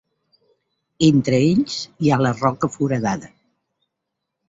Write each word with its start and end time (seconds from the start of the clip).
Entre 1.09 1.43
ells 1.51 1.77
hi 2.07 2.11
ha 2.15 2.19
la 2.25 2.35
Roca 2.43 2.73
Foradada. 2.79 3.35